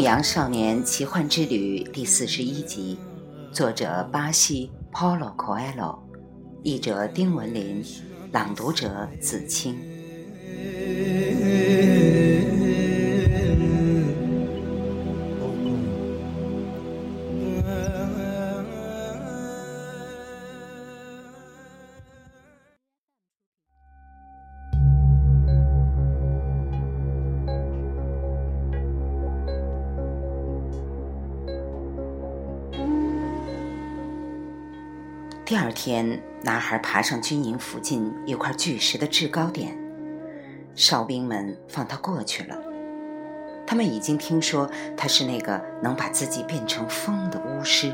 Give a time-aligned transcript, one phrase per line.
[0.00, 2.96] 牧羊少年奇幻之旅》第四十一集，
[3.52, 5.98] 作者巴西 Paulo Coelho，
[6.62, 7.84] 译者丁文林，
[8.32, 9.76] 朗读者子清。
[35.50, 39.76] 第二天，男孩爬上军营附近一块巨石的制高点，
[40.76, 42.56] 哨兵们放他过去了。
[43.66, 47.92] 他们已经听说他是那个能把自己变成风的巫师，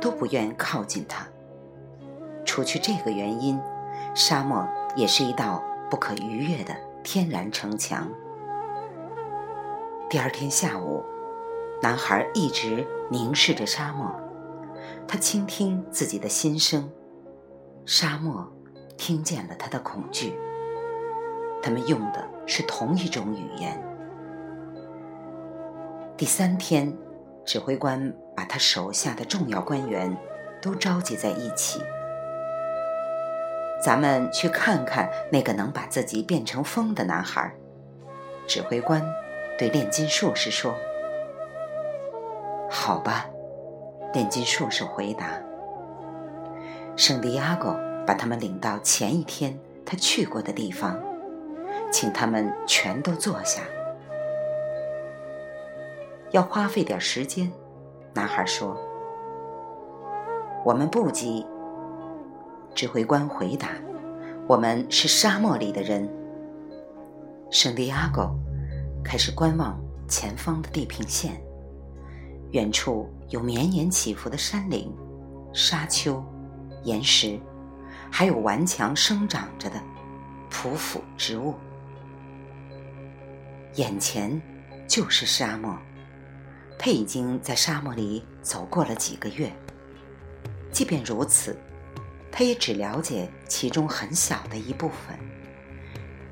[0.00, 1.26] 都不愿靠近他。
[2.44, 3.60] 除去这个原因，
[4.14, 8.08] 沙漠也是一道不可逾越的天然城墙。
[10.08, 11.04] 第二天下午，
[11.82, 14.08] 男孩一直凝视着沙漠。
[15.06, 16.90] 他倾听自己的心声，
[17.86, 18.46] 沙漠
[18.96, 20.38] 听见了他的恐惧。
[21.62, 23.82] 他们用的是同一种语言。
[26.16, 26.96] 第三天，
[27.44, 30.16] 指挥官把他手下的重要官员
[30.60, 31.80] 都召集在一起。
[33.80, 37.52] 咱们去看看那个能把自己变成风的男孩。
[38.46, 39.02] 指挥官
[39.58, 40.74] 对炼金术士说
[42.68, 43.26] ：“好吧。”
[44.12, 45.40] 炼金术士回答
[46.96, 50.98] ：“圣地亚哥把他们领到前一天他去过的地方，
[51.92, 53.62] 请他们全都坐下。
[56.30, 57.50] 要花费点时间。”
[58.14, 58.76] 男孩说
[60.64, 61.46] ：“我们不急。”
[62.74, 63.68] 指挥官回答
[64.48, 66.08] ：“我们是沙漠里的人。”
[67.50, 68.28] 圣地亚哥
[69.04, 71.40] 开始观望前方的地平线。
[72.52, 74.90] 远处有绵延起伏的山岭、
[75.52, 76.24] 沙丘、
[76.84, 77.38] 岩石，
[78.10, 79.80] 还有顽强生长着的
[80.50, 81.54] 匍匐植物。
[83.74, 84.40] 眼前
[84.86, 85.76] 就是沙漠，
[86.78, 89.52] 他已经在沙漠里走过了几个月。
[90.72, 91.56] 即便如此，
[92.32, 95.18] 他也只了解其中很小的一部分。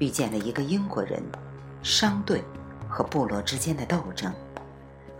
[0.00, 1.22] 遇见了一个英国人，
[1.82, 2.42] 商队
[2.88, 4.32] 和部落之间的斗争。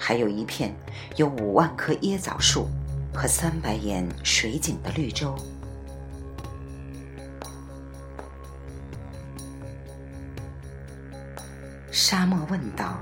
[0.02, 0.74] 还有一片
[1.16, 2.66] 有五万棵椰枣树
[3.14, 5.36] 和三百眼水井的绿洲。
[11.92, 12.98] 沙漠问道：“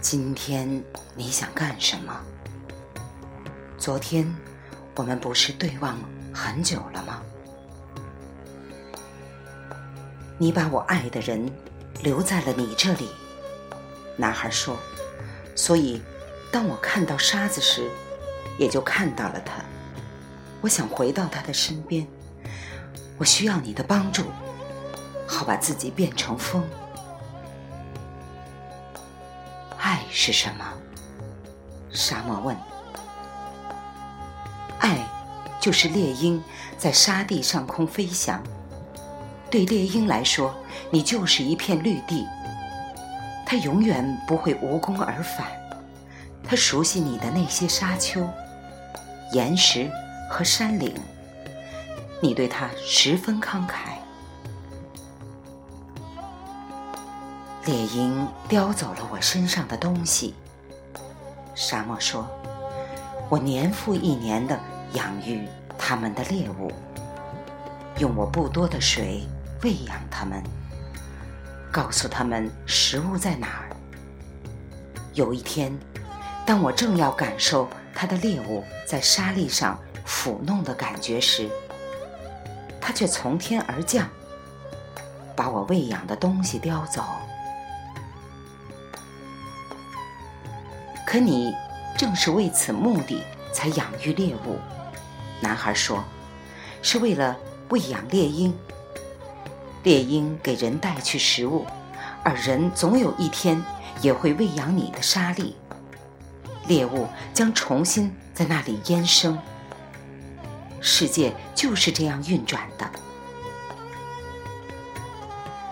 [0.00, 0.82] 今天
[1.16, 2.18] 你想干什么？
[3.76, 4.32] 昨天
[4.94, 5.98] 我们不是对望
[6.32, 7.20] 很久了吗？
[10.38, 11.50] 你把我爱的人
[12.00, 13.08] 留在了你这里。”
[14.16, 14.78] 男孩说。
[15.58, 16.00] 所以，
[16.52, 17.90] 当我看到沙子时，
[18.56, 19.54] 也就看到了他。
[20.60, 22.06] 我想回到他的身边，
[23.18, 24.22] 我需要你的帮助，
[25.26, 26.62] 好把自己变成风。
[29.78, 30.64] 爱是什么？
[31.90, 32.56] 沙漠问。
[34.78, 35.04] 爱，
[35.60, 36.40] 就是猎鹰
[36.78, 38.40] 在沙地上空飞翔。
[39.50, 40.54] 对猎鹰来说，
[40.88, 42.24] 你就是一片绿地。
[43.50, 45.46] 他永远不会无功而返。
[46.44, 48.28] 他熟悉你的那些沙丘、
[49.32, 49.90] 岩石
[50.30, 50.94] 和山岭，
[52.20, 53.96] 你对他十分慷慨。
[57.64, 60.34] 猎鹰叼走了我身上的东西，
[61.54, 62.28] 沙漠说
[63.30, 64.60] ：“我年复一年的
[64.92, 65.48] 养育
[65.78, 66.70] 他们的猎物，
[67.98, 69.26] 用我不多的水
[69.62, 70.42] 喂养他们。”
[71.70, 73.68] 告诉他们食物在哪儿。
[75.14, 75.76] 有一天，
[76.46, 81.48] 当我正要感受他的猎物在沙砾上抚弄的感觉时，
[82.80, 84.08] 他却从天而降，
[85.36, 87.04] 把我喂养的东西叼走。
[91.06, 91.54] 可你
[91.96, 93.22] 正是为此目的
[93.52, 94.58] 才养育猎物，
[95.40, 96.04] 男孩说，
[96.80, 97.36] 是为了
[97.70, 98.56] 喂养猎鹰。
[99.82, 101.66] 猎鹰给人带去食物，
[102.22, 103.62] 而人总有一天
[104.02, 105.56] 也会喂养你的沙粒。
[106.66, 109.38] 猎物将重新在那里偃生。
[110.80, 112.90] 世界就是这样运转的。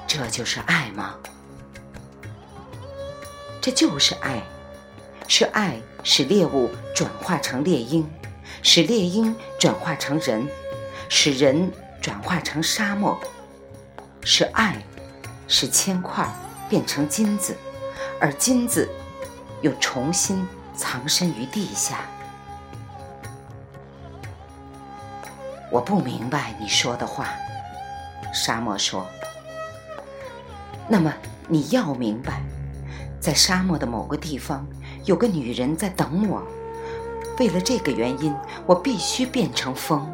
[0.06, 1.16] 这就是爱吗？
[3.60, 4.42] 这就是爱，
[5.28, 8.08] 是爱使猎物转化成猎鹰，
[8.62, 10.48] 使猎鹰转化成人，
[11.08, 11.70] 使人
[12.00, 13.20] 转化成沙漠。
[14.28, 14.76] 是爱，
[15.46, 16.28] 使铅块
[16.68, 17.56] 变成金子，
[18.20, 18.90] 而金子
[19.62, 20.44] 又重新
[20.74, 22.00] 藏身于地下。
[25.70, 27.28] 我不明白你说的话，
[28.34, 29.06] 沙漠说。
[30.88, 31.14] 那么
[31.46, 32.42] 你要明白，
[33.20, 34.66] 在沙漠的某个地方，
[35.04, 36.42] 有个女人在等我。
[37.38, 38.34] 为了这个原因，
[38.66, 40.04] 我必须变成风。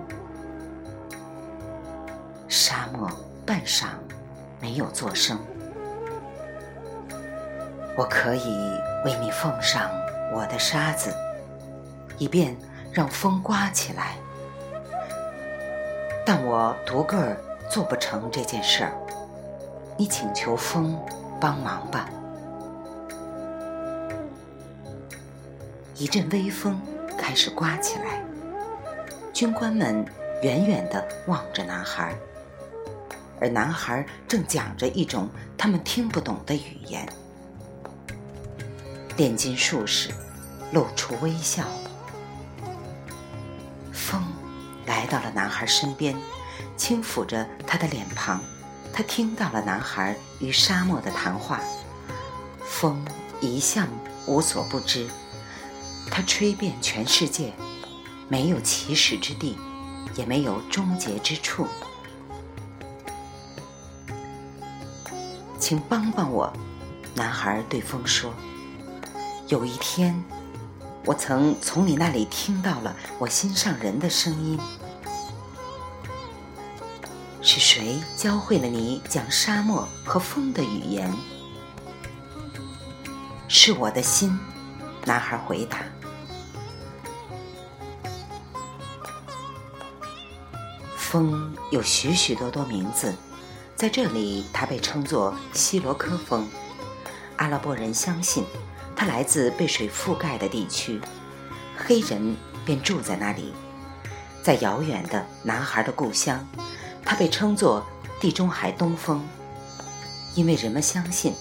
[2.46, 3.10] 沙漠
[3.44, 3.86] 半晌
[4.60, 5.38] 没有作声。
[7.96, 9.90] 我可以为你奉上
[10.32, 11.14] 我的沙子，
[12.18, 12.56] 以便
[12.92, 14.16] 让风刮起来。
[16.24, 17.36] 但我独个儿
[17.68, 18.92] 做不成这件事儿，
[19.96, 20.98] 你请求风
[21.40, 22.08] 帮忙吧。
[25.96, 26.80] 一阵微风
[27.18, 28.22] 开始刮起来，
[29.32, 30.04] 军官们
[30.42, 32.14] 远远地望着男孩，
[33.42, 35.28] 而男孩正讲着一种
[35.58, 37.04] 他们听不懂的语言。
[39.16, 40.10] 炼金术士
[40.72, 41.64] 露出微笑。
[43.92, 44.22] 风
[44.86, 46.16] 来到了男孩身边，
[46.76, 48.40] 轻抚着他的脸庞。
[48.92, 51.60] 他听到了男孩与沙漠的谈话。
[52.64, 53.04] 风
[53.40, 53.88] 一向
[54.26, 55.08] 无所不知，
[56.10, 57.52] 它吹遍全世界，
[58.28, 59.58] 没有起始之地，
[60.14, 61.66] 也没有终结之处。
[65.72, 66.52] 请帮帮我，
[67.14, 68.30] 男孩对风说。
[69.48, 70.22] 有一天，
[71.06, 74.60] 我曾从你那里听到了我心上人的声音。
[77.40, 81.10] 是谁教会了你讲沙漠和风的语言？
[83.48, 84.38] 是我的心，
[85.06, 85.78] 男孩回答。
[90.98, 93.14] 风有许许多多名字，
[93.82, 96.48] 在这里，它被称作希罗科风。
[97.34, 98.44] 阿拉伯人相信。
[98.94, 101.00] 他来自被水覆盖的地区，
[101.76, 103.52] 黑人便住在那里。
[104.40, 106.46] 在遥远的男孩的故乡，
[107.04, 107.84] 他被称作
[108.20, 109.20] 地中海东风，
[110.36, 111.34] 因为人们相信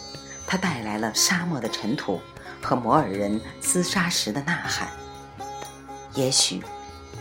[0.47, 2.19] 他带来了沙漠的尘土
[2.59, 4.87] 和摩尔人厮杀时的呐喊。
[6.15, 6.63] 也许，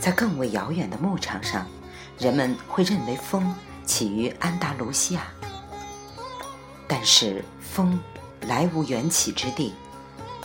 [0.00, 1.66] 在更为遥远的牧场上，
[2.19, 3.55] 人们会认为风
[3.90, 5.22] 起于安达卢西亚。
[6.87, 7.98] 但是，风
[8.42, 9.75] 来无缘起之地。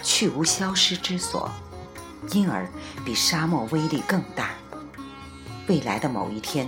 [0.02, 1.50] 去无消失之所，
[2.32, 2.68] 因而
[3.04, 4.50] 比沙漠威力更大。
[5.68, 6.68] 未来的某一天，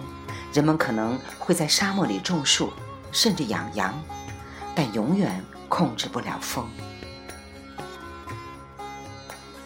[0.54, 2.72] 人们可能会在沙漠里种树，
[3.12, 3.94] 甚至养羊，
[4.76, 6.68] 但永远控制不了风。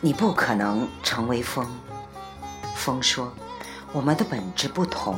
[0.01, 1.65] 你不可能成为风。
[2.75, 3.33] 风说
[3.93, 5.17] ：“我们的本质不同。”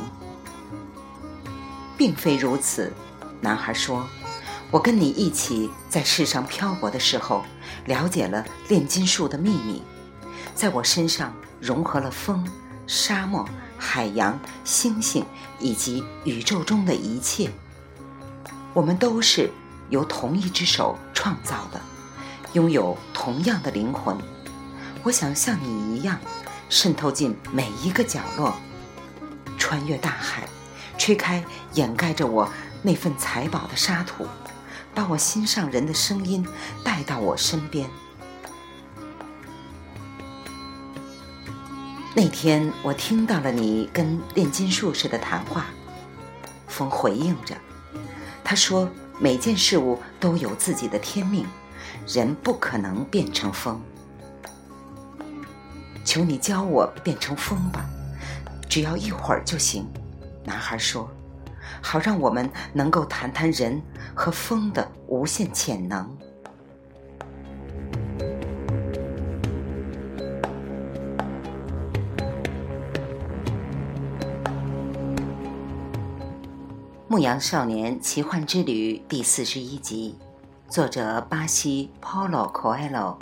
[1.96, 2.92] 并非如此，
[3.40, 4.06] 男孩说。
[4.70, 7.44] 我跟你一起在世上漂泊的时候，
[7.86, 9.82] 了解了炼金术的秘密，
[10.54, 12.44] 在我身上融合了风、
[12.86, 13.48] 沙漠、
[13.78, 15.24] 海洋、星星
[15.60, 17.48] 以及宇宙中的一切。
[18.72, 19.48] 我们都是
[19.90, 21.80] 由同一只手创造的，
[22.54, 24.16] 拥有同样的灵魂。
[25.04, 26.18] 我想像你一样，
[26.68, 28.56] 渗透进每一个角落，
[29.56, 30.48] 穿越大海，
[30.98, 32.48] 吹开掩盖着我
[32.82, 34.26] 那份财宝的沙土。
[34.94, 36.46] 把我心上人的声音
[36.84, 37.90] 带到我身边。
[42.14, 45.66] 那天我听到了你跟炼金术士的谈话，
[46.68, 47.56] 风回应着，
[48.44, 51.44] 他说每件事物都有自己的天命，
[52.06, 53.82] 人不可能变成风。
[56.04, 57.84] 求你教我变成风吧，
[58.68, 59.84] 只要一会儿就行。
[60.44, 61.08] 男孩说。
[61.80, 63.80] 好，让我们能够谈谈人
[64.14, 66.06] 和风的无限潜能。
[77.16, 80.18] 《牧羊少年奇幻之旅》第四十一集，
[80.68, 83.16] 作者巴西 Paulo Coelho，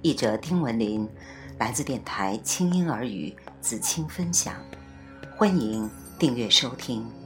[0.00, 1.08] 译者丁文林，
[1.58, 4.54] 来自电台轻音耳语子青分享，
[5.36, 5.90] 欢迎
[6.22, 7.21] 订阅收听。